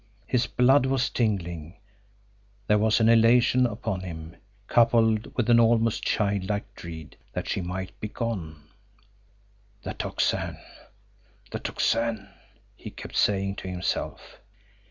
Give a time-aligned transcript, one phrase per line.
[0.25, 1.75] His blood was tingling;
[2.65, 4.35] there was elation upon him,
[4.67, 8.63] coupled with an almost childlike dread that she might be gone.
[9.83, 10.57] "The Tocsin!
[11.51, 12.29] The Tocsin!"
[12.75, 14.39] he kept saying to himself.